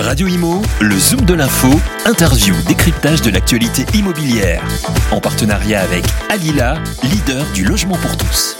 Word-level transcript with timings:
Radio 0.00 0.26
Imo, 0.28 0.62
le 0.80 0.98
Zoom 0.98 1.26
de 1.26 1.34
l'info, 1.34 1.68
interview, 2.06 2.54
décryptage 2.66 3.20
de 3.20 3.30
l'actualité 3.30 3.84
immobilière. 3.94 4.64
En 5.12 5.20
partenariat 5.20 5.82
avec 5.82 6.04
Alila, 6.30 6.82
leader 7.02 7.44
du 7.52 7.64
logement 7.64 7.96
pour 7.96 8.16
tous. 8.16 8.56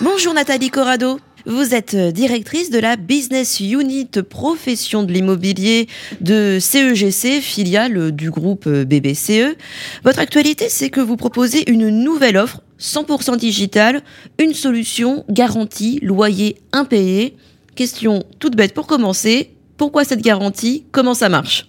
Bonjour 0.00 0.32
Nathalie 0.32 0.70
Corrado. 0.70 1.20
Vous 1.44 1.74
êtes 1.74 1.94
directrice 1.94 2.70
de 2.70 2.78
la 2.78 2.96
Business 2.96 3.60
Unit 3.60 4.08
Profession 4.30 5.02
de 5.02 5.12
l'immobilier 5.12 5.88
de 6.22 6.56
CEGC, 6.58 7.42
filiale 7.42 8.12
du 8.12 8.30
groupe 8.30 8.66
BBCE. 8.66 9.56
Votre 10.04 10.20
actualité, 10.20 10.70
c'est 10.70 10.88
que 10.88 11.00
vous 11.00 11.16
proposez 11.16 11.70
une 11.70 11.90
nouvelle 11.90 12.38
offre 12.38 12.62
100% 12.80 13.36
digitale, 13.36 14.00
une 14.38 14.54
solution 14.54 15.26
garantie, 15.28 15.98
loyer 16.02 16.56
impayé. 16.72 17.36
Question 17.76 18.22
toute 18.38 18.56
bête 18.56 18.74
pour 18.74 18.86
commencer. 18.86 19.50
Pourquoi 19.76 20.04
cette 20.04 20.22
garantie? 20.22 20.86
Comment 20.92 21.14
ça 21.14 21.28
marche? 21.28 21.66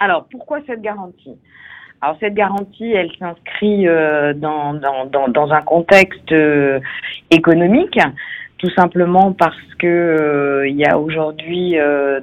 Alors, 0.00 0.26
pourquoi 0.30 0.58
cette 0.66 0.82
garantie? 0.82 1.38
Alors 2.00 2.16
cette 2.18 2.34
garantie, 2.34 2.90
elle 2.90 3.12
s'inscrit 3.16 3.86
euh, 3.86 4.34
dans, 4.34 5.52
un 5.52 5.62
contexte 5.62 6.32
euh, 6.32 6.80
économique, 7.30 7.96
tout 8.58 8.70
simplement 8.70 9.32
parce 9.32 9.74
que 9.78 9.86
euh, 9.86 10.68
il 10.68 10.74
y 10.74 10.84
a 10.84 10.98
aujourd'hui 10.98 11.76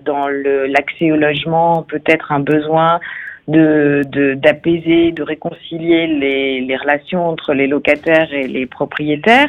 dans 0.04 0.28
l'accès 0.28 1.12
au 1.14 1.16
logement 1.16 1.84
peut-être 1.84 2.34
un 2.34 2.42
besoin 2.42 3.00
d'apaiser, 3.48 5.14
de, 5.14 5.24
réconcilier 5.24 6.08
les 6.08 6.78
relations 6.78 7.26
entre 7.26 7.54
les 7.54 7.68
locataires 7.68 8.34
et 8.34 8.48
les 8.48 8.66
propriétaires, 8.66 9.48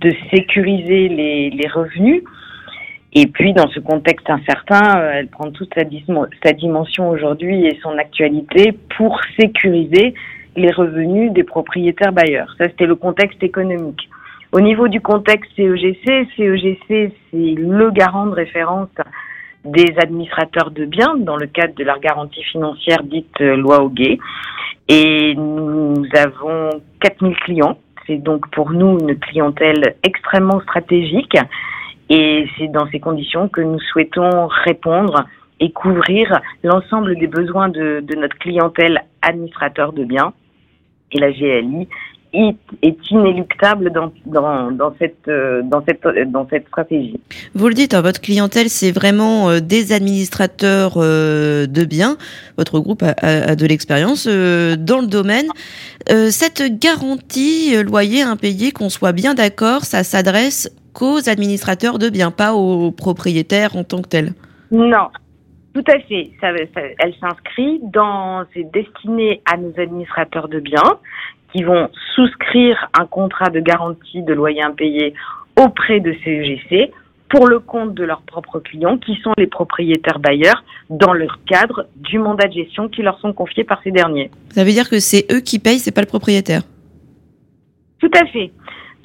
de 0.00 0.12
sécuriser 0.32 1.08
les, 1.08 1.68
revenus. 1.68 2.22
Et 3.14 3.26
puis, 3.26 3.52
dans 3.52 3.68
ce 3.68 3.80
contexte 3.80 4.28
incertain, 4.28 5.00
euh, 5.00 5.12
elle 5.14 5.28
prend 5.28 5.50
toute 5.50 5.72
sa, 5.74 5.82
sa 6.44 6.52
dimension 6.52 7.10
aujourd'hui 7.10 7.66
et 7.66 7.78
son 7.82 7.96
actualité 7.98 8.72
pour 8.96 9.18
sécuriser 9.38 10.14
les 10.56 10.70
revenus 10.70 11.32
des 11.32 11.44
propriétaires 11.44 12.12
bailleurs. 12.12 12.54
Ça, 12.58 12.64
c'était 12.64 12.86
le 12.86 12.96
contexte 12.96 13.42
économique. 13.42 14.08
Au 14.52 14.60
niveau 14.60 14.88
du 14.88 15.00
contexte 15.00 15.50
CEGC, 15.56 16.28
CEGC, 16.36 17.12
c'est 17.30 17.54
le 17.54 17.90
garant 17.90 18.26
de 18.26 18.32
référence 18.32 18.88
des 19.64 19.94
administrateurs 19.98 20.70
de 20.70 20.84
biens 20.84 21.16
dans 21.18 21.36
le 21.36 21.46
cadre 21.46 21.74
de 21.74 21.84
leur 21.84 22.00
garantie 22.00 22.42
financière 22.44 23.02
dite 23.02 23.40
euh, 23.40 23.56
loi 23.56 23.82
Hoguet. 23.82 24.18
Et 24.88 25.34
nous 25.34 26.06
avons 26.14 26.70
4000 27.00 27.36
clients. 27.36 27.78
C'est 28.08 28.16
donc 28.16 28.50
pour 28.50 28.70
nous 28.70 28.98
une 28.98 29.18
clientèle 29.18 29.94
extrêmement 30.02 30.60
stratégique 30.62 31.36
et 32.08 32.48
c'est 32.56 32.68
dans 32.68 32.88
ces 32.90 33.00
conditions 33.00 33.48
que 33.48 33.60
nous 33.60 33.78
souhaitons 33.78 34.46
répondre 34.46 35.26
et 35.60 35.70
couvrir 35.72 36.40
l'ensemble 36.64 37.16
des 37.18 37.26
besoins 37.26 37.68
de, 37.68 38.02
notre 38.16 38.38
clientèle 38.38 39.02
administrateur 39.20 39.92
de 39.92 40.04
biens. 40.04 40.32
Et 41.12 41.18
la 41.18 41.30
GLI 41.30 41.86
est, 42.32 43.10
inéluctable 43.10 43.90
dans, 43.90 44.12
dans, 44.26 44.70
dans, 44.70 44.94
cette, 44.98 45.28
euh, 45.28 45.62
dans, 45.62 45.82
cette, 45.86 46.02
dans 46.30 46.46
cette 46.48 46.66
stratégie. 46.68 47.20
Vous 47.54 47.68
le 47.68 47.74
dites, 47.74 47.94
hein, 47.94 48.02
votre 48.02 48.20
clientèle, 48.20 48.68
c'est 48.68 48.92
vraiment 48.92 49.48
euh, 49.48 49.60
des 49.60 49.92
administrateurs 49.92 50.94
euh, 50.96 51.66
de 51.66 51.84
biens. 51.84 52.16
Votre 52.56 52.80
groupe 52.80 53.02
a, 53.02 53.14
a 53.22 53.56
de 53.56 53.66
l'expérience 53.66 54.26
dans 54.26 55.00
le 55.00 55.06
domaine. 55.06 55.46
Cette 56.30 56.78
garantie 56.80 57.82
loyer 57.82 58.22
impayé, 58.22 58.72
qu'on 58.72 58.88
soit 58.88 59.12
bien 59.12 59.34
d'accord, 59.34 59.84
ça 59.84 60.02
s'adresse 60.04 60.70
qu'aux 60.94 61.28
administrateurs 61.28 61.98
de 61.98 62.08
biens, 62.08 62.30
pas 62.30 62.54
aux 62.54 62.90
propriétaires 62.90 63.76
en 63.76 63.84
tant 63.84 64.02
que 64.02 64.08
tels. 64.08 64.32
Non, 64.70 65.08
tout 65.74 65.84
à 65.86 65.98
fait. 66.00 66.30
Ça, 66.40 66.48
elle 66.50 67.14
s'inscrit 67.20 67.80
dans, 67.82 68.44
c'est 68.54 68.68
destiné 68.72 69.42
à 69.44 69.56
nos 69.56 69.72
administrateurs 69.78 70.48
de 70.48 70.60
biens 70.60 70.98
qui 71.52 71.62
vont 71.62 71.88
souscrire 72.14 72.88
un 72.98 73.06
contrat 73.06 73.50
de 73.50 73.60
garantie 73.60 74.22
de 74.22 74.32
loyer 74.32 74.62
impayé 74.62 75.14
auprès 75.56 76.00
de 76.00 76.14
CEGC 76.24 76.92
pour 77.28 77.46
le 77.46 77.58
compte 77.58 77.94
de 77.94 78.04
leurs 78.04 78.22
propres 78.22 78.58
clients 78.60 78.96
qui 78.96 79.16
sont 79.22 79.32
les 79.36 79.46
propriétaires 79.46 80.18
bailleurs 80.18 80.64
dans 80.88 81.12
leur 81.12 81.38
cadre 81.46 81.86
du 81.96 82.18
mandat 82.18 82.48
de 82.48 82.54
gestion 82.54 82.88
qui 82.88 83.02
leur 83.02 83.18
sont 83.20 83.32
confiés 83.32 83.64
par 83.64 83.82
ces 83.82 83.90
derniers. 83.90 84.30
Ça 84.50 84.64
veut 84.64 84.72
dire 84.72 84.88
que 84.88 84.98
c'est 84.98 85.26
eux 85.30 85.40
qui 85.40 85.58
payent, 85.58 85.78
c'est 85.78 85.94
pas 85.94 86.00
le 86.00 86.06
propriétaire? 86.06 86.62
Tout 88.00 88.10
à 88.14 88.24
fait. 88.26 88.50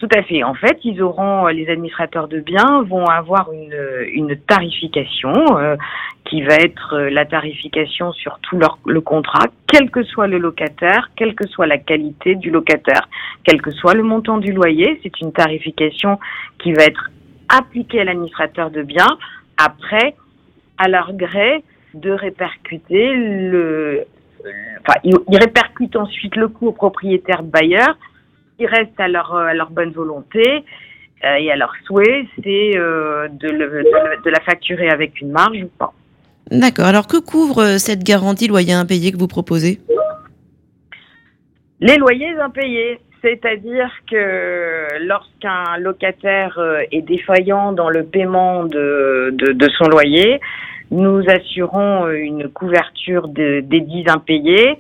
Tout 0.03 0.19
à 0.19 0.23
fait. 0.23 0.43
En 0.43 0.53
fait, 0.53 0.79
ils 0.83 1.01
auront, 1.01 1.47
les 1.47 1.69
administrateurs 1.69 2.27
de 2.27 2.41
biens 2.41 2.83
vont 2.83 3.05
avoir 3.05 3.53
une, 3.53 4.05
une 4.11 4.35
tarification 4.35 5.31
euh, 5.57 5.77
qui 6.25 6.41
va 6.41 6.55
être 6.55 6.95
euh, 6.95 7.09
la 7.09 7.25
tarification 7.25 8.11
sur 8.11 8.37
tout 8.39 8.57
leur, 8.57 8.79
le 8.85 8.99
contrat, 8.99 9.45
quel 9.65 9.89
que 9.89 10.03
soit 10.03 10.27
le 10.27 10.39
locataire, 10.39 11.09
quelle 11.15 11.35
que 11.35 11.47
soit 11.47 11.67
la 11.67 11.77
qualité 11.77 12.35
du 12.35 12.51
locataire, 12.51 13.07
quel 13.45 13.61
que 13.61 13.71
soit 13.71 13.93
le 13.93 14.03
montant 14.03 14.39
du 14.39 14.51
loyer. 14.51 14.99
C'est 15.03 15.21
une 15.21 15.31
tarification 15.31 16.19
qui 16.59 16.73
va 16.73 16.83
être 16.83 17.09
appliquée 17.47 18.01
à 18.01 18.03
l'administrateur 18.03 18.71
de 18.71 18.81
biens 18.83 19.17
après, 19.55 20.15
à 20.79 20.89
leur 20.89 21.13
gré, 21.13 21.63
de 21.93 22.11
répercuter 22.11 23.13
le, 23.13 24.03
enfin, 24.81 24.99
ils 25.05 25.37
répercutent 25.37 25.95
ensuite 25.95 26.35
le 26.35 26.49
coût 26.49 26.67
au 26.67 26.73
propriétaire 26.73 27.41
bailleur 27.41 27.95
qui 28.57 28.65
reste 28.65 28.99
à 28.99 29.07
leur, 29.07 29.33
à 29.35 29.53
leur 29.53 29.69
bonne 29.71 29.91
volonté 29.91 30.63
euh, 31.25 31.35
et 31.35 31.51
à 31.51 31.55
leur 31.55 31.73
souhait, 31.85 32.27
c'est 32.43 32.71
euh, 32.75 33.29
de, 33.29 33.47
de, 33.47 34.29
la 34.29 34.39
facturer 34.41 34.89
avec 34.89 35.21
une 35.21 35.31
marge 35.31 35.63
ou 35.63 35.69
pas. 35.77 35.93
D'accord. 36.51 36.85
Alors 36.85 37.07
que 37.07 37.17
couvre 37.17 37.63
euh, 37.63 37.77
cette 37.77 38.03
garantie 38.03 38.47
loyer 38.47 38.73
impayé 38.73 39.11
que 39.13 39.17
vous 39.17 39.27
proposez? 39.27 39.79
Les 41.79 41.97
loyers 41.97 42.37
impayés. 42.39 42.99
C'est-à-dire 43.21 43.89
que 44.11 45.05
lorsqu'un 45.05 45.77
locataire 45.77 46.59
est 46.91 47.03
défaillant 47.03 47.71
dans 47.71 47.89
le 47.89 48.03
paiement 48.03 48.65
de, 48.65 49.29
de, 49.31 49.69
son 49.77 49.85
loyer, 49.85 50.41
nous 50.91 51.21
assurons 51.27 52.09
une 52.09 52.49
couverture 52.49 53.27
de, 53.27 53.61
des 53.61 53.81
dix 53.81 54.05
impayés 54.07 54.77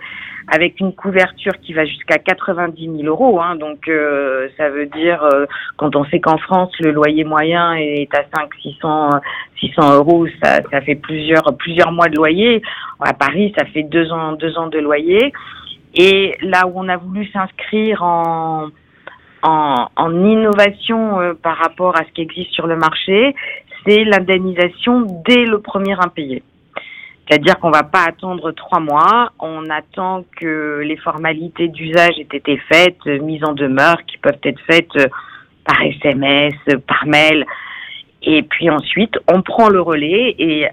avec 0.47 0.79
une 0.79 0.93
couverture 0.93 1.53
qui 1.61 1.73
va 1.73 1.85
jusqu'à 1.85 2.17
90 2.17 2.97
000 2.97 3.03
euros. 3.03 3.39
Hein, 3.41 3.55
donc 3.55 3.87
euh, 3.87 4.47
ça 4.57 4.69
veut 4.69 4.87
dire 4.87 5.23
euh, 5.23 5.45
quand 5.77 5.95
on 5.95 6.03
sait 6.05 6.19
qu'en 6.19 6.37
France 6.37 6.71
le 6.79 6.91
loyer 6.91 7.23
moyen 7.23 7.73
est 7.75 8.13
à 8.13 8.23
5 8.35 8.53
600 8.61 9.09
600 9.59 9.95
euros, 9.95 10.27
ça, 10.41 10.61
ça 10.69 10.81
fait 10.81 10.95
plusieurs 10.95 11.55
plusieurs 11.57 11.91
mois 11.91 12.07
de 12.09 12.15
loyer. 12.15 12.61
À 12.99 13.13
Paris, 13.13 13.53
ça 13.57 13.65
fait 13.65 13.83
deux 13.83 14.11
ans 14.11 14.33
deux 14.33 14.57
ans 14.57 14.67
de 14.67 14.79
loyer. 14.79 15.33
Et 15.95 16.35
là 16.41 16.67
où 16.67 16.73
on 16.75 16.89
a 16.89 16.97
voulu 16.97 17.25
s'inscrire 17.27 18.03
en 18.03 18.69
en, 19.43 19.89
en 19.97 20.25
innovation 20.25 21.19
euh, 21.19 21.33
par 21.33 21.57
rapport 21.57 21.95
à 21.97 22.05
ce 22.05 22.11
qui 22.13 22.21
existe 22.21 22.51
sur 22.51 22.65
le 22.65 22.77
marché, 22.77 23.35
c'est 23.85 24.03
l'indemnisation 24.03 25.23
dès 25.25 25.45
le 25.45 25.59
premier 25.59 25.93
impayé. 25.99 26.43
C'est-à-dire 27.27 27.57
qu'on 27.59 27.71
va 27.71 27.83
pas 27.83 28.03
attendre 28.07 28.51
trois 28.51 28.79
mois, 28.79 29.31
on 29.39 29.69
attend 29.69 30.25
que 30.37 30.81
les 30.83 30.97
formalités 30.97 31.69
d'usage 31.69 32.19
aient 32.19 32.37
été 32.37 32.57
faites, 32.69 32.97
euh, 33.07 33.19
mises 33.19 33.43
en 33.43 33.53
demeure, 33.53 34.03
qui 34.05 34.17
peuvent 34.17 34.39
être 34.43 34.59
faites 34.67 34.95
euh, 34.97 35.07
par 35.65 35.81
SMS, 35.81 36.53
par 36.85 37.05
mail. 37.05 37.45
Et 38.23 38.43
puis 38.43 38.69
ensuite, 38.69 39.17
on 39.31 39.41
prend 39.41 39.69
le 39.69 39.81
relais 39.81 40.35
et 40.37 40.65
euh, 40.65 40.69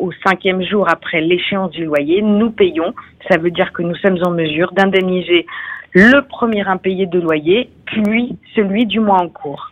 au 0.00 0.10
cinquième 0.26 0.62
jour 0.62 0.88
après 0.88 1.20
l'échéance 1.20 1.70
du 1.70 1.84
loyer, 1.84 2.22
nous 2.22 2.50
payons. 2.50 2.94
Ça 3.28 3.36
veut 3.36 3.50
dire 3.50 3.72
que 3.72 3.82
nous 3.82 3.96
sommes 3.96 4.18
en 4.24 4.30
mesure 4.30 4.72
d'indemniser 4.72 5.46
le 5.92 6.22
premier 6.22 6.66
impayé 6.66 7.06
de 7.06 7.20
loyer, 7.20 7.70
puis 7.84 8.36
celui 8.56 8.86
du 8.86 9.00
mois 9.00 9.22
en 9.22 9.28
cours. 9.28 9.70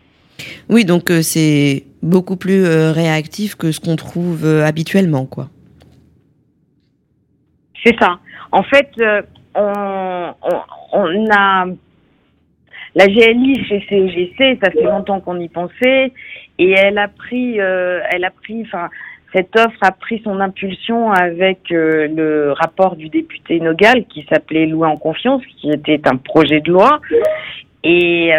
Oui, 0.68 0.84
donc 0.84 1.10
c'est 1.22 1.84
beaucoup 2.02 2.36
plus 2.36 2.64
réactif 2.64 3.54
que 3.54 3.72
ce 3.72 3.80
qu'on 3.80 3.96
trouve 3.96 4.46
habituellement, 4.46 5.26
quoi. 5.26 5.48
C'est 7.84 7.98
ça. 7.98 8.18
En 8.52 8.62
fait, 8.62 8.90
euh, 9.56 10.32
on, 10.92 11.26
a 11.30 11.66
la 12.94 13.06
GLI 13.06 13.64
chez 13.66 13.84
CEGC, 13.88 14.58
ça 14.62 14.70
fait 14.70 14.82
longtemps 14.82 15.20
qu'on 15.20 15.40
y 15.40 15.48
pensait, 15.48 16.12
et 16.58 16.70
elle 16.72 16.98
a 16.98 17.08
pris, 17.08 17.60
euh, 17.60 18.00
elle 18.12 18.24
a 18.24 18.30
pris, 18.30 18.62
enfin, 18.62 18.88
cette 19.34 19.56
offre 19.58 19.78
a 19.80 19.92
pris 19.92 20.20
son 20.24 20.40
impulsion 20.40 21.10
avec 21.10 21.72
euh, 21.72 22.06
le 22.08 22.52
rapport 22.52 22.96
du 22.96 23.08
député 23.08 23.60
Nogal 23.60 24.04
qui 24.06 24.26
s'appelait 24.30 24.66
Loi 24.66 24.88
en 24.88 24.96
confiance, 24.96 25.42
qui 25.56 25.70
était 25.70 26.06
un 26.06 26.16
projet 26.16 26.60
de 26.60 26.70
loi, 26.70 27.00
et 27.84 28.32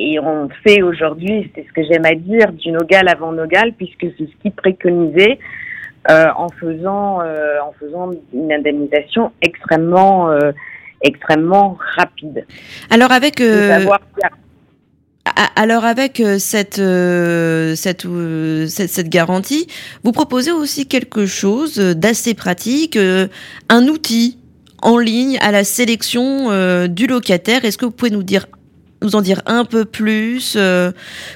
et 0.00 0.20
on 0.20 0.48
fait 0.62 0.80
aujourd'hui, 0.80 1.50
c'est 1.54 1.66
ce 1.66 1.72
que 1.72 1.82
j'aime 1.82 2.04
à 2.04 2.14
dire, 2.14 2.52
du 2.52 2.70
Nogal 2.70 3.08
avant 3.08 3.32
Nogal, 3.32 3.72
puisque 3.72 4.06
c'est 4.16 4.26
ce 4.26 4.42
qui 4.42 4.50
préconisait 4.50 5.40
euh, 6.08 6.26
en 6.36 6.48
faisant 6.60 7.20
euh, 7.20 7.58
en 7.60 7.72
faisant 7.80 8.12
une 8.32 8.52
indemnisation 8.52 9.32
extrêmement 9.42 10.30
euh, 10.30 10.52
extrêmement 11.02 11.76
rapide. 11.96 12.46
Alors 12.90 13.10
avec 13.10 13.42
Alors 15.56 15.84
avec 15.84 16.22
cette, 16.38 16.80
cette, 17.76 18.06
cette, 18.68 18.88
cette, 18.88 19.08
garantie, 19.08 19.66
vous 20.04 20.12
proposez 20.12 20.52
aussi 20.52 20.86
quelque 20.86 21.26
chose 21.26 21.76
d'assez 21.76 22.34
pratique, 22.34 22.96
un 23.68 23.88
outil 23.88 24.38
en 24.80 24.96
ligne 24.96 25.38
à 25.40 25.50
la 25.50 25.64
sélection 25.64 26.86
du 26.86 27.06
locataire. 27.06 27.64
Est-ce 27.64 27.76
que 27.76 27.84
vous 27.84 27.90
pouvez 27.90 28.10
nous 28.10 28.22
dire 28.22 28.46
nous 29.02 29.16
en 29.16 29.20
dire 29.20 29.40
un 29.46 29.64
peu 29.64 29.84
plus 29.84 30.58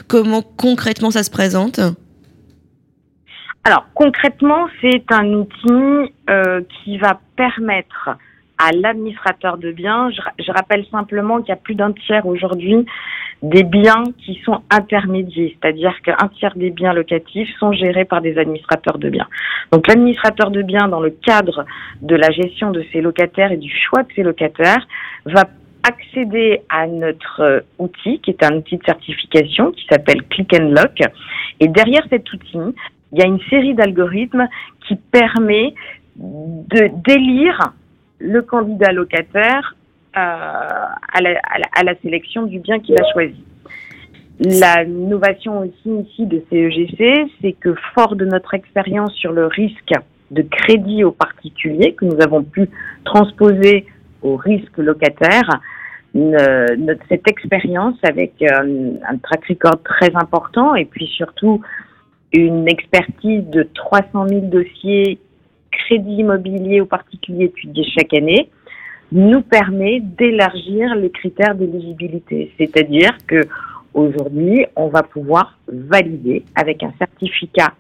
Comment 0.09 0.43
concrètement 0.43 1.11
ça 1.11 1.23
se 1.23 1.31
présente? 1.31 1.81
Alors 3.65 3.87
concrètement, 3.95 4.67
c'est 4.81 5.05
un 5.11 5.33
outil 5.35 6.13
euh, 6.29 6.63
qui 6.83 6.99
va 6.99 7.21
permettre 7.37 8.11
à 8.59 8.73
l'administrateur 8.73 9.57
de 9.57 9.73
biens, 9.73 10.11
je, 10.11 10.53
rappelle 10.53 10.85
simplement 10.91 11.39
qu'il 11.41 11.49
y 11.49 11.53
a 11.53 11.57
plus 11.57 11.75
d'un 11.75 11.93
tiers 11.93 12.27
aujourd'hui 12.27 12.87
des 13.43 13.65
biens 13.65 14.05
qui 14.25 14.41
sont 14.45 14.63
intermédiés, 14.71 15.57
c'est-à-dire 15.61 16.01
qu'un 16.03 16.29
tiers 16.39 16.55
des 16.55 16.71
biens 16.71 16.93
locatifs 16.93 17.49
sont 17.59 17.73
gérés 17.73 18.05
par 18.05 18.21
des 18.21 18.39
administrateurs 18.39 18.99
de 18.99 19.11
biens. 19.11 19.27
Donc 19.73 19.89
l'administrateur 19.89 20.53
de 20.53 20.63
biens, 20.63 20.87
dans 20.87 21.01
le 21.01 21.11
cadre 21.11 21.65
de 22.03 22.15
la 22.15 22.31
gestion 22.31 22.71
de 22.71 22.85
ses 22.93 23.01
locataires 23.01 23.51
et 23.51 23.57
du 23.57 23.71
choix 23.71 24.05
de 24.05 24.13
ses 24.15 24.23
locataires, 24.23 24.87
va 25.25 25.43
accéder 25.83 26.63
à 26.69 26.87
notre 26.87 27.41
euh, 27.41 27.61
outil, 27.79 28.21
qui 28.21 28.31
est 28.31 28.45
un 28.45 28.57
outil 28.57 28.77
de 28.77 28.85
certification 28.85 29.73
qui 29.73 29.85
s'appelle 29.91 30.23
Click 30.31 30.55
and 30.55 30.71
Lock. 30.71 31.01
Et 31.61 31.69
derrière 31.69 32.07
cet 32.11 32.33
outil, 32.33 32.59
il 33.13 33.19
y 33.19 33.23
a 33.23 33.27
une 33.27 33.41
série 33.51 33.75
d'algorithmes 33.75 34.49
qui 34.87 34.97
permet 34.97 35.75
de 36.17 36.91
délire 37.07 37.73
le 38.19 38.43
candidat 38.43 38.93
locataire 38.93 39.77
euh, 40.17 40.21
à, 40.21 41.21
la, 41.21 41.41
à, 41.73 41.83
la, 41.83 41.95
sélection 42.03 42.45
du 42.45 42.59
bien 42.59 42.79
qu'il 42.81 42.95
a 43.01 43.13
choisi. 43.13 43.43
La 44.41 44.83
innovation 44.83 45.61
aussi 45.61 46.07
ici 46.09 46.27
de 46.27 46.43
CEGC, 46.51 47.31
c'est 47.41 47.53
que 47.53 47.75
fort 47.95 48.17
de 48.17 48.25
notre 48.25 48.55
expérience 48.55 49.15
sur 49.15 49.33
le 49.33 49.47
risque 49.47 49.93
de 50.31 50.43
crédit 50.43 51.05
aux 51.05 51.13
particuliers 51.13 51.95
que 51.95 52.05
nous 52.05 52.21
avons 52.21 52.43
pu 52.43 52.69
transposer 53.05 53.87
au 54.23 54.37
risque 54.37 54.79
locataire, 54.79 55.61
cette 56.15 57.29
expérience 57.29 57.97
avec 58.03 58.35
euh, 58.43 58.95
un 59.09 59.17
track 59.19 59.47
record 59.49 59.83
très 59.83 60.15
important 60.15 60.75
et 60.75 60.85
puis 60.85 61.07
surtout 61.07 61.63
une 62.33 62.69
expertise 62.69 63.45
de 63.47 63.63
300 63.75 64.29
000 64.29 64.41
dossiers 64.43 65.19
crédit 65.71 66.17
immobilier 66.17 66.81
aux 66.81 66.87
particuliers 66.87 67.47
étudiés 67.47 67.85
chaque 67.97 68.13
année 68.15 68.51
nous 69.11 69.43
permet 69.43 70.01
d'élargir 70.01 70.95
les 70.95 71.11
critères 71.11 71.55
d'éligibilité. 71.55 72.53
C'est-à-dire 72.59 73.17
que 73.27 73.43
aujourd'hui, 73.93 74.67
on 74.77 74.89
va 74.89 75.03
pouvoir 75.03 75.59
valider 75.69 76.45
avec 76.55 76.83
un 76.83 76.93
certificat 76.99 77.73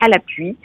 à 0.00 0.08
l'appui 0.08 0.56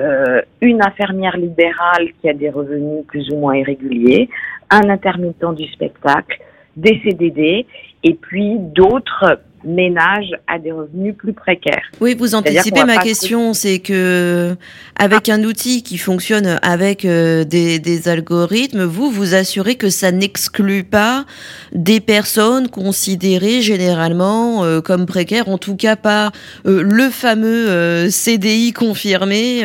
euh, 0.00 0.40
une 0.62 0.80
infirmière 0.82 1.36
libérale 1.36 2.12
qui 2.20 2.28
a 2.30 2.32
des 2.32 2.48
revenus 2.48 3.04
plus 3.06 3.28
ou 3.30 3.36
moins 3.36 3.56
irréguliers, 3.56 4.30
un 4.70 4.88
intermittent 4.88 5.54
du 5.56 5.70
spectacle, 5.72 6.40
des 6.76 7.00
CDD 7.04 7.66
et 8.02 8.14
puis 8.14 8.56
d'autres 8.58 9.40
ménages 9.64 10.32
à 10.46 10.58
des 10.58 10.72
revenus 10.72 11.14
plus 11.16 11.32
précaires. 11.32 11.82
Oui, 12.00 12.14
vous 12.18 12.34
anticipez 12.34 12.84
ma 12.84 12.98
question, 12.98 13.52
c'est 13.52 13.78
que 13.78 14.56
avec 14.96 15.28
un 15.28 15.42
outil 15.44 15.82
qui 15.82 15.98
fonctionne 15.98 16.58
avec 16.62 17.04
euh, 17.04 17.44
des, 17.44 18.08
algorithmes, 18.08 18.84
vous 18.84 19.10
vous 19.10 19.34
assurez 19.34 19.74
que 19.74 19.90
ça 19.90 20.12
n'exclut 20.12 20.84
pas 20.84 21.24
des 21.72 22.00
personnes 22.00 22.68
considérées 22.68 23.60
généralement 23.60 24.64
euh, 24.64 24.80
comme 24.80 25.06
précaires, 25.06 25.48
en 25.48 25.58
tout 25.58 25.76
cas 25.76 25.96
pas 25.96 26.30
euh, 26.66 26.82
le 26.82 27.10
fameux 27.10 28.08
CDI 28.08 28.72
confirmé 28.72 29.62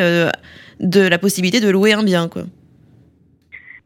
de 0.80 1.00
la 1.00 1.18
possibilité 1.18 1.60
de 1.60 1.70
louer 1.70 1.94
un 1.94 2.02
bien, 2.02 2.28
quoi. 2.28 2.42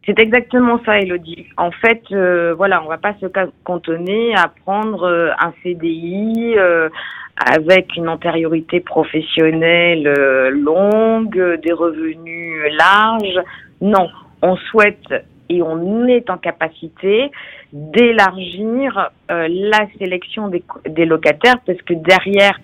C'est 0.06 0.18
exactement 0.18 0.80
ça, 0.84 0.98
Elodie. 0.98 1.46
En 1.58 1.70
fait, 1.70 2.02
euh, 2.12 2.54
voilà, 2.56 2.82
on 2.82 2.88
va 2.88 2.96
pas 2.96 3.14
se 3.20 3.26
cantonner 3.64 4.34
à 4.34 4.48
prendre 4.64 5.02
euh, 5.04 5.30
un 5.38 5.52
CDI 5.62 6.54
euh, 6.56 6.88
avec 7.36 7.96
une 7.96 8.08
antériorité 8.08 8.80
professionnelle 8.80 10.04
longue, 10.50 11.60
des 11.62 11.72
revenus 11.72 12.62
larges. 12.78 13.40
Non, 13.80 14.08
on 14.42 14.56
souhaite 14.56 15.14
et 15.48 15.62
on 15.62 16.06
est 16.06 16.30
en 16.30 16.38
capacité 16.38 17.30
d'élargir 17.72 19.10
la 19.28 19.86
sélection 19.98 20.48
des, 20.48 20.62
des, 20.86 21.06
locataires 21.06 21.60
parce 21.66 21.80
que 21.82 21.94
derrière 21.94 22.58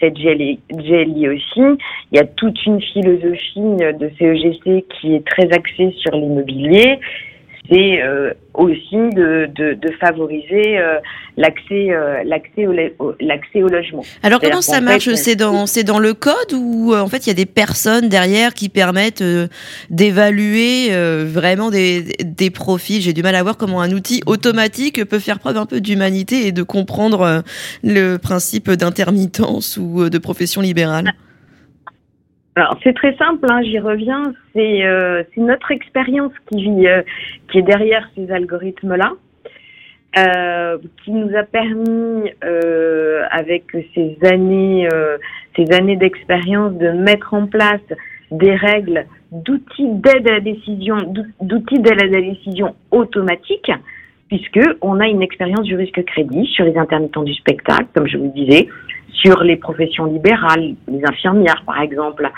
cette 0.00 0.14
GLI 0.14 1.28
aussi. 1.28 1.78
Il 2.12 2.16
y 2.16 2.18
a 2.18 2.24
toute 2.24 2.64
une 2.66 2.80
philosophie 2.80 3.60
de 4.00 4.10
CEGC 4.18 4.84
qui 4.88 5.14
est 5.14 5.26
très 5.26 5.50
axée 5.52 5.94
sur 5.98 6.12
l'immobilier. 6.12 6.98
C'est 7.70 8.02
euh, 8.02 8.32
aussi 8.54 8.96
de, 8.96 9.50
de, 9.54 9.90
favoriser 10.00 10.78
euh, 10.78 10.98
l'accès 11.36 11.90
euh, 11.90 12.22
l'accès 12.24 12.66
au, 12.66 12.72
l'accès 13.20 13.62
au 13.62 13.68
logement. 13.68 14.02
Alors 14.22 14.40
comment 14.40 14.62
ça 14.62 14.80
marche? 14.80 15.12
C'est 15.14 15.36
dans 15.36 15.66
c'est 15.66 15.84
dans 15.84 15.98
le 15.98 16.14
code 16.14 16.54
ou 16.54 16.94
en 16.94 17.08
fait 17.08 17.26
il 17.26 17.28
y 17.28 17.32
a 17.32 17.34
des 17.34 17.46
personnes 17.46 18.08
derrière 18.08 18.54
qui 18.54 18.70
permettent 18.70 19.24
d'évaluer 19.90 20.90
vraiment 21.26 21.70
des, 21.70 22.02
des 22.24 22.50
profils. 22.50 23.02
J'ai 23.02 23.12
du 23.12 23.22
mal 23.22 23.34
à 23.34 23.42
voir 23.42 23.56
comment 23.58 23.82
un 23.82 23.92
outil 23.92 24.22
automatique 24.26 25.04
peut 25.04 25.18
faire 25.18 25.38
preuve 25.38 25.58
un 25.58 25.66
peu 25.66 25.80
d'humanité 25.80 26.46
et 26.46 26.52
de 26.52 26.62
comprendre 26.62 27.42
le 27.82 28.16
principe 28.16 28.70
d'intermittence 28.70 29.76
ou 29.76 30.08
de 30.08 30.18
profession 30.18 30.62
libérale. 30.62 31.12
Alors 32.58 32.76
c'est 32.82 32.92
très 32.92 33.14
simple, 33.14 33.46
hein, 33.48 33.62
j'y 33.62 33.78
reviens. 33.78 34.34
C'est 34.52 34.84
euh, 34.84 35.22
notre 35.36 35.70
expérience 35.70 36.32
qui, 36.50 36.88
euh, 36.88 37.02
qui 37.48 37.58
est 37.58 37.62
derrière 37.62 38.10
ces 38.16 38.32
algorithmes-là, 38.32 39.12
euh, 40.18 40.78
qui 41.04 41.12
nous 41.12 41.36
a 41.36 41.44
permis, 41.44 42.32
avec 43.30 43.64
ces 43.94 44.16
années, 44.24 44.88
ces 45.54 45.72
années 45.72 45.94
d'expérience, 45.94 46.74
de 46.74 46.88
mettre 46.90 47.32
en 47.32 47.46
place 47.46 47.86
des 48.32 48.56
règles 48.56 49.06
d'outils 49.30 49.92
d'aide 49.92 50.28
à 50.28 50.32
la 50.32 50.40
décision, 50.40 50.96
d'outils 51.40 51.78
d'aide 51.78 52.02
à 52.02 52.06
la 52.06 52.20
décision 52.20 52.74
automatique, 52.90 53.70
puisque 54.26 54.60
on 54.82 54.98
a 54.98 55.06
une 55.06 55.22
expérience 55.22 55.62
du 55.62 55.76
risque 55.76 56.02
crédit 56.04 56.46
sur 56.46 56.64
les 56.64 56.76
intermittents 56.76 57.22
du 57.22 57.34
spectacle, 57.34 57.86
comme 57.94 58.08
je 58.08 58.18
vous 58.18 58.32
disais, 58.34 58.68
sur 59.12 59.42
les 59.42 59.56
professions 59.56 60.04
libérales, 60.04 60.74
les 60.86 61.04
infirmières 61.04 61.62
par 61.66 61.80
exemple, 61.80 62.30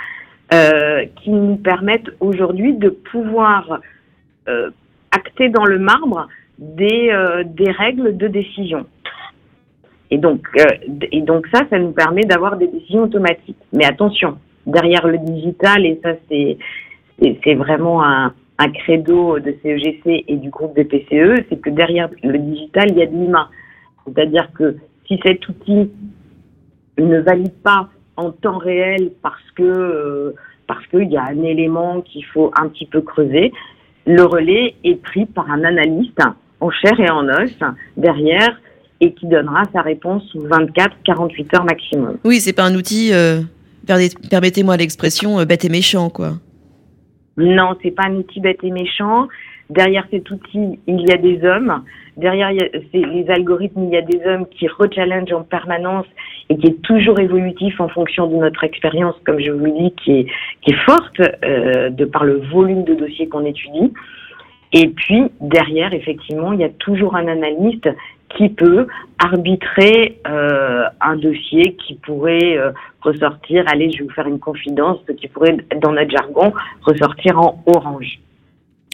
euh, 0.52 1.04
qui 1.22 1.30
nous 1.30 1.56
permettent 1.56 2.10
aujourd'hui 2.20 2.74
de 2.74 2.88
pouvoir 2.88 3.80
euh, 4.48 4.70
acter 5.12 5.48
dans 5.48 5.64
le 5.64 5.78
marbre 5.78 6.28
des, 6.58 7.10
euh, 7.12 7.44
des 7.44 7.70
règles 7.70 8.16
de 8.16 8.26
décision. 8.26 8.86
Et 10.10 10.18
donc, 10.18 10.44
et 11.12 11.20
donc 11.20 11.46
ça, 11.54 11.60
ça 11.70 11.78
nous 11.78 11.92
permet 11.92 12.22
d'avoir 12.22 12.56
des 12.56 12.66
décisions 12.66 13.04
automatiques. 13.04 13.58
Mais 13.72 13.84
attention, 13.84 14.38
derrière 14.66 15.06
le 15.06 15.18
digital, 15.18 15.86
et 15.86 16.00
ça 16.02 16.14
c'est 16.28 16.58
c'est 17.44 17.54
vraiment 17.54 18.02
un, 18.02 18.32
un 18.58 18.70
credo 18.72 19.38
de 19.38 19.54
CEGC 19.62 20.24
et 20.26 20.36
du 20.36 20.50
groupe 20.50 20.74
des 20.74 20.84
PCE, 20.84 21.44
c'est 21.48 21.60
que 21.60 21.70
derrière 21.70 22.08
le 22.22 22.38
digital, 22.38 22.86
il 22.90 22.96
y 22.96 23.02
a 23.02 23.06
de 23.06 23.12
l'humain. 23.12 23.48
C'est-à-dire 24.04 24.50
que 24.52 24.76
si 25.06 25.20
cet 25.24 25.48
outil 25.48 25.90
ne 27.08 27.20
valide 27.20 27.54
pas 27.62 27.88
en 28.16 28.30
temps 28.30 28.58
réel 28.58 29.12
parce 29.22 29.50
que 29.54 29.62
euh, 29.62 30.34
parce 30.66 30.86
qu'il 30.86 31.10
y 31.10 31.16
a 31.16 31.24
un 31.24 31.42
élément 31.42 32.00
qu'il 32.00 32.24
faut 32.26 32.52
un 32.56 32.68
petit 32.68 32.86
peu 32.86 33.00
creuser, 33.00 33.52
le 34.06 34.22
relais 34.22 34.74
est 34.84 35.02
pris 35.02 35.26
par 35.26 35.50
un 35.50 35.64
analyste 35.64 36.20
en 36.60 36.70
chair 36.70 36.98
et 37.00 37.10
en 37.10 37.28
os 37.28 37.58
derrière 37.96 38.60
et 39.00 39.14
qui 39.14 39.26
donnera 39.26 39.62
sa 39.72 39.80
réponse 39.80 40.22
sous 40.30 40.46
24-48 40.46 41.56
heures 41.56 41.64
maximum. 41.64 42.18
Oui, 42.24 42.40
c'est 42.40 42.52
pas 42.52 42.64
un 42.64 42.74
outil, 42.74 43.12
euh, 43.12 43.40
permettez-moi 44.30 44.76
l'expression, 44.76 45.40
euh, 45.40 45.44
bête 45.44 45.64
et 45.64 45.70
méchant, 45.70 46.10
quoi. 46.10 46.34
Non, 47.36 47.76
c'est 47.82 47.92
pas 47.92 48.04
un 48.06 48.16
outil 48.16 48.40
bête 48.40 48.62
et 48.62 48.70
méchant. 48.70 49.26
Derrière 49.70 50.04
cet 50.10 50.28
outil, 50.32 50.80
il 50.88 51.00
y 51.08 51.12
a 51.12 51.16
des 51.16 51.44
hommes. 51.44 51.84
Derrière 52.16 52.50
les 52.50 53.30
algorithmes, 53.30 53.84
il 53.84 53.90
y 53.90 53.96
a 53.96 54.02
des 54.02 54.20
hommes 54.26 54.46
qui 54.48 54.66
rechallengent 54.66 55.32
en 55.32 55.42
permanence 55.42 56.06
et 56.48 56.56
qui 56.56 56.66
est 56.66 56.82
toujours 56.82 57.20
évolutif 57.20 57.80
en 57.80 57.88
fonction 57.88 58.26
de 58.26 58.34
notre 58.34 58.64
expérience, 58.64 59.14
comme 59.24 59.38
je 59.38 59.52
vous 59.52 59.64
le 59.64 59.70
dis, 59.70 59.94
qui 60.02 60.26
est, 60.66 60.84
forte 60.84 61.20
euh, 61.20 61.88
de 61.88 62.04
par 62.04 62.24
le 62.24 62.38
volume 62.52 62.82
de 62.82 62.94
dossiers 62.94 63.28
qu'on 63.28 63.44
étudie. 63.44 63.92
Et 64.72 64.88
puis 64.88 65.30
derrière, 65.40 65.94
effectivement, 65.94 66.52
il 66.52 66.60
y 66.60 66.64
a 66.64 66.68
toujours 66.68 67.14
un 67.14 67.28
analyste 67.28 67.88
qui 68.36 68.48
peut 68.48 68.88
arbitrer 69.20 70.18
euh, 70.26 70.84
un 71.00 71.16
dossier 71.16 71.76
qui 71.76 71.94
pourrait 71.94 72.58
euh, 72.58 72.72
ressortir, 73.02 73.64
allez, 73.68 73.90
je 73.92 73.98
vais 73.98 74.04
vous 74.04 74.14
faire 74.14 74.26
une 74.26 74.40
confidence, 74.40 74.98
qui 75.16 75.28
pourrait, 75.28 75.56
dans 75.80 75.92
notre 75.92 76.10
jargon, 76.10 76.52
ressortir 76.82 77.38
en 77.38 77.62
orange. 77.66 78.18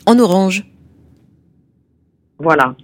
En 0.06 0.18
orange 0.18 0.64
Voilà. 2.38 2.74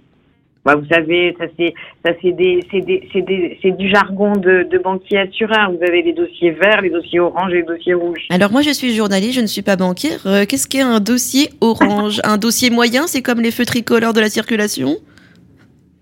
Bah, 0.65 0.75
vous 0.75 0.85
savez, 0.87 1.35
ça 1.37 1.45
c'est 1.57 1.73
ça 2.05 2.13
c'est 2.21 2.31
des 2.31 2.61
c'est 2.71 2.79
des 2.79 3.09
c'est 3.11 3.21
des 3.21 3.59
c'est 3.61 3.71
du 3.75 3.89
jargon 3.89 4.31
de, 4.31 4.63
de 4.63 4.77
banquier 4.77 5.19
assureur. 5.19 5.71
Vous 5.71 5.83
avez 5.83 6.01
les 6.01 6.13
dossiers 6.13 6.51
verts, 6.51 6.79
les 6.81 6.89
dossiers 6.89 7.19
orange 7.19 7.51
et 7.51 7.57
les 7.57 7.63
dossiers 7.63 7.93
rouges. 7.93 8.25
Alors 8.29 8.49
moi 8.49 8.61
je 8.61 8.69
suis 8.71 8.93
journaliste, 8.95 9.33
je 9.35 9.41
ne 9.41 9.47
suis 9.47 9.61
pas 9.61 9.75
banquière. 9.75 10.21
Euh, 10.25 10.45
Qu'est-ce 10.47 10.69
qu'est 10.69 10.79
un 10.81 11.01
dossier 11.01 11.49
orange? 11.59 12.21
Un 12.23 12.37
dossier 12.37 12.69
moyen, 12.69 13.07
c'est 13.07 13.21
comme 13.21 13.41
les 13.41 13.51
feux 13.51 13.65
tricolores 13.65 14.13
de 14.13 14.21
la 14.21 14.29
circulation? 14.29 14.95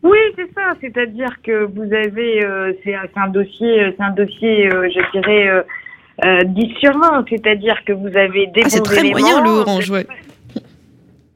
Oui, 0.04 0.18
c'est 0.36 0.50
ça. 0.54 0.74
C'est-à-dire 0.80 1.34
que 1.44 1.63
vous 1.66 1.92
avez 1.92 2.46
euh, 2.46 2.74
c'est 2.84 2.94
un- 2.94 3.30
dossier 3.30 3.94
c'est 3.98 4.04
un 4.04 4.12
dossier 4.12 4.68
euh, 4.72 4.88
je 4.94 5.12
dirais 5.20 5.48
euh, 5.50 5.63
euh, 6.24 6.44
10 6.46 6.74
sur 6.80 6.92
20. 7.00 7.25
C'est-à-dire 7.30 7.78
que 7.84 7.94
vous 7.94 8.16
avez 8.16 8.46
des 8.48 8.62
Ah 8.63 8.70
c'est 8.70 8.84
très 8.84 9.10
moyen 9.10 9.44
le 9.44 9.50
orange, 9.50 9.90
ouais. 9.90 10.06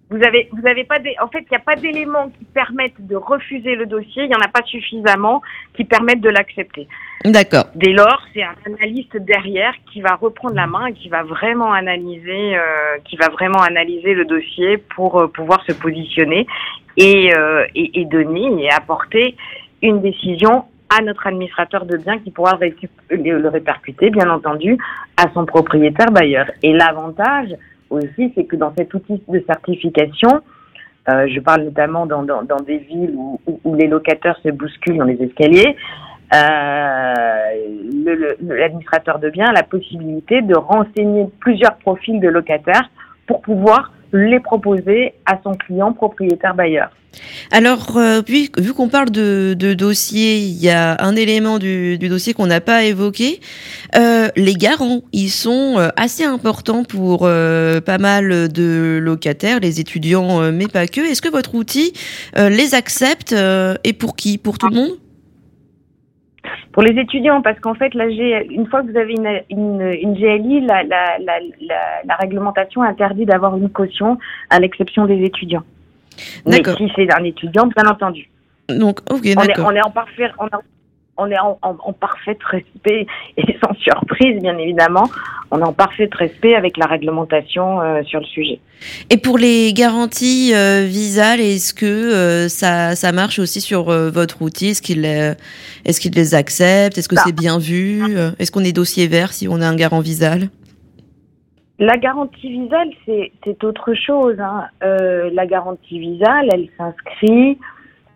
Vous 0.10 0.24
avez, 0.24 0.50
vous 0.52 0.68
avez 0.68 0.84
pas 0.84 1.00
des, 1.00 1.16
en 1.22 1.28
fait, 1.28 1.40
il 1.40 1.48
n'y 1.50 1.58
a 1.58 1.60
pas 1.60 1.76
d'éléments 1.76 2.30
qui 2.30 2.46
permettent 2.46 3.08
de 3.08 3.16
refuser 3.16 3.76
le 3.76 3.88
dossier. 3.88 4.24
Il 4.24 4.30
n'y 4.30 4.36
en 4.36 4.42
a 4.42 4.48
pas 4.48 4.64
suffisamment 4.66 5.42
qui 5.76 5.84
permettent 5.84 6.22
de 6.22 6.30
l'accepter. 6.30 6.88
D'accord. 7.24 7.66
Dès 7.74 7.92
lors, 7.92 8.22
c'est 8.34 8.44
un 8.44 8.54
analyste 8.68 9.18
derrière 9.18 9.74
qui 9.92 10.02
va 10.02 10.16
reprendre 10.16 10.56
la 10.56 10.68
main 10.68 10.88
et 10.88 10.94
qui 10.94 11.10
va 11.10 11.24
vraiment 11.24 11.74
analyser, 11.74 12.56
euh, 12.56 12.98
qui 13.04 13.16
va 13.16 13.30
vraiment 13.30 13.62
analyser 13.62 14.14
le 14.14 14.26
dossier 14.26 14.78
pour 14.78 15.20
euh, 15.20 15.28
pouvoir 15.28 15.64
se 15.66 15.72
positionner 15.72 16.46
et, 16.98 17.34
euh, 17.36 17.66
et, 17.74 18.02
et 18.02 18.06
donner 18.06 18.64
et 18.64 18.70
apporter 18.72 19.36
une 19.82 20.02
décision 20.02 20.66
à 20.90 21.02
notre 21.02 21.28
administrateur 21.28 21.86
de 21.86 21.98
biens 21.98 22.20
qui 22.20 22.32
pourra 22.32 22.58
le, 23.10 23.48
répercuter, 23.50 24.10
bien 24.10 24.30
entendu, 24.30 24.78
à 25.18 25.26
son 25.34 25.46
propriétaire 25.46 26.12
bailleur. 26.12 26.46
Et 26.64 26.74
l'avantage 26.74 27.50
aussi, 27.90 28.32
c'est 28.36 28.46
que 28.46 28.56
dans 28.56 28.74
cet 28.78 28.94
outil 28.94 29.22
de 29.28 29.44
certification, 29.48 30.42
euh, 31.10 31.28
je 31.28 31.40
parle 31.40 31.64
notamment 31.64 32.06
dans, 32.06 32.24
dans, 32.24 32.44
dans 32.44 32.62
des 32.62 32.78
villes 32.80 33.14
où, 33.16 33.40
où, 33.64 33.76
les 33.76 33.88
locataires 33.88 34.38
se 34.44 34.50
bousculent 34.50 34.98
dans 34.98 35.06
les 35.06 35.22
escaliers, 35.22 35.76
euh, 36.34 37.14
l'administrateur 38.42 39.20
de 39.20 39.30
biens 39.30 39.50
a 39.50 39.54
la 39.54 39.64
possibilité 39.64 40.42
de 40.42 40.56
renseigner 40.56 41.28
plusieurs 41.40 41.78
profils 41.78 42.20
de 42.20 42.28
locataires 42.28 42.90
pour 43.28 43.42
pouvoir 43.42 43.94
les 44.16 44.40
proposer 44.40 45.14
à 45.26 45.40
son 45.44 45.54
client 45.54 45.94
propriétaire 45.94 46.56
bailleur. 46.56 46.90
Alors, 47.52 47.96
euh, 47.96 48.22
puis, 48.22 48.52
vu 48.58 48.74
qu'on 48.74 48.90
parle 48.90 49.10
de, 49.10 49.56
de 49.58 49.74
dossier, 49.74 50.38
il 50.38 50.62
y 50.62 50.70
a 50.70 50.98
un 51.00 51.16
élément 51.16 51.60
du, 51.60 51.98
du 51.98 52.10
dossier 52.10 52.34
qu'on 52.34 52.48
n'a 52.48 52.60
pas 52.60 52.84
évoqué. 52.84 53.40
Euh, 53.96 54.28
les 54.36 54.54
garants, 54.54 55.02
ils 55.14 55.30
sont 55.30 55.76
euh, 55.78 55.90
assez 55.96 56.24
importants 56.24 56.84
pour 56.84 57.22
euh, 57.24 57.80
pas 57.80 57.98
mal 57.98 58.52
de 58.52 59.00
locataires, 59.02 59.60
les 59.62 59.80
étudiants, 59.80 60.42
euh, 60.42 60.52
mais 60.52 60.68
pas 60.68 60.88
que. 60.88 61.02
Est-ce 61.02 61.22
que 61.22 61.30
votre 61.30 61.56
outil 61.56 61.94
euh, 62.38 62.50
les 62.50 62.76
accepte 62.76 63.34
et 63.84 63.94
pour 63.94 64.16
qui? 64.16 64.38
Pour 64.38 64.58
tout 64.58 64.68
le 64.68 64.76
monde? 64.76 64.92
Pour 66.72 66.84
les 66.84 67.00
étudiants, 67.00 67.42
parce 67.42 67.60
qu'en 67.60 67.74
fait, 67.74 67.94
la 67.94 68.10
G- 68.10 68.48
une 68.50 68.68
fois 68.68 68.82
que 68.84 68.92
vous 68.92 68.98
avez 68.98 69.14
une, 69.14 69.42
une, 69.50 69.82
une 69.82 70.14
GLI, 70.14 70.62
la, 70.62 70.84
la, 70.84 71.18
la, 71.20 71.40
la, 71.62 71.76
la 72.06 72.16
réglementation 72.16 72.82
interdit 72.82 73.26
d'avoir 73.26 73.56
une 73.58 73.70
caution 73.70 74.18
à 74.50 74.60
l'exception 74.60 75.06
des 75.06 75.24
étudiants. 75.24 75.64
Mais 76.46 76.58
si 76.78 76.92
c'est 76.96 77.14
un 77.14 77.24
étudiant, 77.24 77.68
bien 77.68 77.90
entendu. 77.90 78.30
Donc, 78.70 79.00
On 79.38 79.44
est, 79.44 79.48
d'accord. 79.48 79.68
on 79.70 79.76
est 79.76 79.82
en 79.86 79.92
parfait, 79.92 80.30
on, 80.40 80.46
a- 80.48 80.62
on 81.18 81.30
est 81.32 81.40
en, 81.40 81.58
en- 81.62 81.78
en 81.80 81.94
parfait 81.94 82.38
respect 82.50 83.06
et 83.38 83.58
sans 83.64 83.74
surprise, 83.76 84.42
bien 84.42 84.58
évidemment. 84.58 85.04
On 85.52 85.60
est 85.60 85.64
en 85.64 85.74
parfait 85.74 86.10
respect 86.18 86.56
avec 86.56 86.76
la 86.78 86.86
réglementation 86.88 87.80
euh, 87.82 88.02
sur 88.04 88.20
le 88.20 88.26
sujet. 88.26 88.60
Et 89.10 89.18
pour 89.18 89.38
les 89.38 89.74
garanties 89.74 90.52
euh, 90.54 90.86
visales, 90.88 91.40
est-ce 91.40 91.74
que 91.74 91.86
euh, 91.86 92.48
ça, 92.50 92.96
ça 92.96 93.12
marche 93.12 93.40
aussi 93.40 93.62
sur 93.62 93.86
votre 93.86 94.42
outil? 94.42 94.70
Est-ce 94.70 94.82
qu'ils 94.82 95.06
euh, 95.06 95.34
est-ce 95.86 96.10
les 96.10 96.36
acceptent 96.36 96.98
Est-ce 96.98 97.08
que 97.08 97.16
Bah. 97.16 97.22
c'est 97.26 97.36
bien 97.36 97.60
vu? 97.60 98.02
Est-ce 98.40 98.52
qu'on 98.52 98.64
est 98.64 98.74
dossier 98.74 99.08
vert 99.08 99.34
si 99.34 99.48
on 99.48 99.62
a 99.62 99.68
un 99.68 99.76
garant 99.76 100.00
visal 100.02 100.50
La 101.80 101.98
garantie 101.98 102.50
visale, 102.50 102.90
c'est 103.06 103.32
c'est 103.44 103.64
autre 103.64 103.94
chose. 103.94 104.38
hein. 104.40 104.66
La 104.82 105.46
garantie 105.46 106.00
visale, 106.00 106.50
elle 106.54 106.68
s'inscrit, 106.78 107.58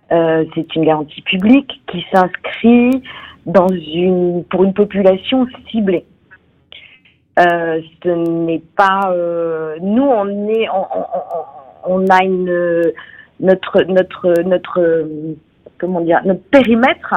c'est 0.10 0.76
une 0.76 0.86
garantie 0.86 1.22
publique 1.22 1.82
qui 1.92 2.04
s'inscrit 2.12 3.02
dans 3.46 3.70
une 3.70 4.44
pour 4.50 4.64
une 4.64 4.74
population 4.74 5.48
ciblée. 5.72 6.06
Euh, 7.40 7.80
ce 8.04 8.10
n'est 8.10 8.62
pas 8.76 9.12
euh, 9.14 9.78
nous, 9.82 10.04
on 10.04 10.28
on, 11.86 12.06
a 12.10 12.24
une 12.24 12.92
notre 13.40 13.84
notre 13.84 14.42
notre 14.44 15.08
comment 15.78 16.02
dire 16.02 16.20
notre 16.26 16.42
périmètre 16.42 17.14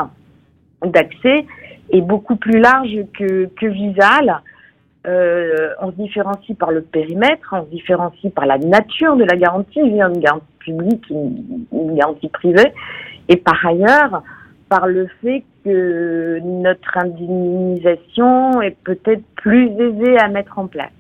d'accès 0.84 1.44
est 1.90 2.00
beaucoup 2.00 2.36
plus 2.36 2.60
large 2.60 2.96
que 3.18 3.46
que 3.56 3.66
Visal. 3.66 4.40
Euh, 5.04 5.70
on 5.80 5.90
se 5.90 5.96
différencie 5.96 6.56
par 6.56 6.70
le 6.70 6.82
périmètre, 6.82 7.48
on 7.50 7.64
se 7.64 7.70
différencie 7.70 8.32
par 8.32 8.46
la 8.46 8.58
nature 8.58 9.16
de 9.16 9.24
la 9.24 9.36
garantie, 9.36 9.80
une 9.80 10.20
garantie 10.20 10.46
publique, 10.60 11.10
une, 11.10 11.66
une 11.72 11.96
garantie 11.96 12.28
privée, 12.28 12.72
et 13.28 13.36
par 13.36 13.66
ailleurs 13.66 14.22
par 14.72 14.86
le 14.86 15.06
fait 15.20 15.44
que 15.66 16.38
notre 16.42 16.96
indemnisation 16.96 18.62
est 18.62 18.74
peut-être 18.84 19.22
plus 19.36 19.68
aisée 19.68 20.16
à 20.16 20.28
mettre 20.28 20.58
en 20.58 20.66
place. 20.66 20.90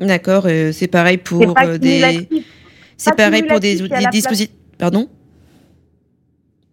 D'accord, 0.00 0.46
euh, 0.46 0.72
c'est 0.72 0.88
pareil 0.88 1.18
pour 1.18 1.54
euh, 1.56 1.78
des 1.78 2.28
c'est 2.96 3.16
pareil 3.16 3.44
pour 3.44 3.60
des, 3.60 3.76
dispositifs. 4.10 4.56
Pardon 4.76 5.06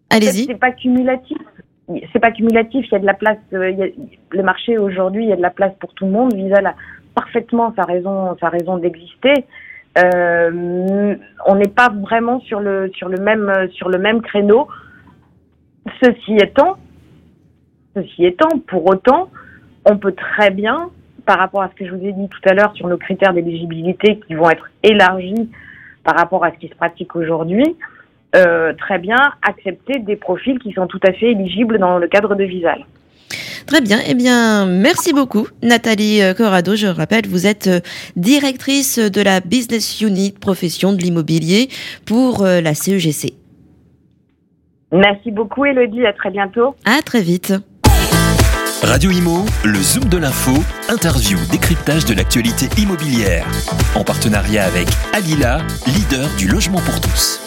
Allez-y. 0.09 0.45
C'est 0.47 0.59
pas 0.59 0.71
cumulatif. 0.71 1.37
C'est 2.11 2.19
pas 2.19 2.31
cumulatif. 2.31 2.83
Il 2.87 2.93
y 2.93 2.95
a 2.95 2.99
de 2.99 3.05
la 3.05 3.13
place. 3.13 3.37
euh, 3.53 3.69
il 3.69 3.77
y 3.77 3.83
a- 3.83 3.87
le 4.31 4.43
marché 4.43 4.79
aujourd'hui, 4.79 5.25
il 5.25 5.29
y 5.29 5.33
a 5.33 5.35
de 5.35 5.41
la 5.43 5.51
place 5.51 5.73
pour 5.79 5.93
tout 5.93 6.05
le 6.05 6.11
monde. 6.11 6.33
Visa 6.33 6.57
a 6.65 6.73
parfaitement 7.13 7.73
sa 7.75 7.83
raison, 7.83 8.35
sa 8.39 8.49
raison 8.49 8.77
d'exister. 8.77 9.45
Euh, 10.03 11.15
on 11.45 11.55
n'est 11.55 11.75
pas 11.81 11.89
vraiment 11.89 12.39
sur 12.41 12.59
le 12.59 12.89
sur 12.95 13.07
le 13.07 13.19
même 13.19 13.51
sur 13.73 13.89
le 13.89 13.99
même 13.99 14.21
créneau. 14.23 14.67
Ceci 16.01 16.35
étant, 18.25 18.49
pour 18.67 18.85
autant, 18.85 19.29
on 19.85 19.97
peut 19.97 20.13
très 20.13 20.51
bien, 20.51 20.89
par 21.25 21.37
rapport 21.37 21.61
à 21.61 21.69
ce 21.69 21.75
que 21.75 21.85
je 21.85 21.91
vous 21.91 22.05
ai 22.05 22.11
dit 22.11 22.27
tout 22.29 22.49
à 22.49 22.53
l'heure 22.53 22.73
sur 22.75 22.87
nos 22.87 22.97
critères 22.97 23.33
d'éligibilité 23.33 24.19
qui 24.27 24.35
vont 24.35 24.49
être 24.49 24.69
élargis 24.83 25.49
par 26.03 26.15
rapport 26.15 26.43
à 26.43 26.51
ce 26.51 26.57
qui 26.57 26.67
se 26.67 26.75
pratique 26.75 27.15
aujourd'hui, 27.15 27.75
euh, 28.35 28.73
très 28.73 28.99
bien 28.99 29.17
accepter 29.41 29.99
des 29.99 30.15
profils 30.15 30.59
qui 30.59 30.71
sont 30.73 30.87
tout 30.87 30.99
à 31.05 31.11
fait 31.13 31.31
éligibles 31.31 31.79
dans 31.79 31.97
le 31.97 32.07
cadre 32.07 32.35
de 32.35 32.43
Visal. 32.43 32.85
Très 33.65 33.81
bien. 33.81 33.99
Eh 34.07 34.15
bien, 34.15 34.65
merci 34.65 35.13
beaucoup, 35.13 35.47
Nathalie 35.61 36.21
euh, 36.21 36.33
Corrado. 36.33 36.75
Je 36.75 36.87
rappelle, 36.87 37.27
vous 37.27 37.45
êtes 37.45 37.67
euh, 37.67 37.79
directrice 38.15 38.97
de 38.97 39.21
la 39.21 39.39
Business 39.39 40.01
Unit 40.01 40.31
Profession 40.31 40.93
de 40.93 40.97
l'immobilier 40.97 41.69
pour 42.05 42.43
la 42.43 42.73
CEGC. 42.73 43.38
Merci 44.91 45.31
beaucoup 45.31 45.65
Elodie, 45.65 46.05
à 46.05 46.13
très 46.13 46.31
bientôt. 46.31 46.75
À 46.85 47.01
très 47.01 47.21
vite. 47.21 47.53
Radio 48.81 49.11
Imo, 49.11 49.45
le 49.65 49.75
Zoom 49.75 50.05
de 50.05 50.17
l'info, 50.17 50.53
interview, 50.89 51.37
décryptage 51.51 52.05
de 52.05 52.13
l'actualité 52.13 52.67
immobilière. 52.81 53.45
En 53.93 54.03
partenariat 54.03 54.63
avec 54.63 54.87
Alila, 55.13 55.59
leader 55.85 56.27
du 56.37 56.47
logement 56.47 56.79
pour 56.79 56.99
tous. 57.01 57.41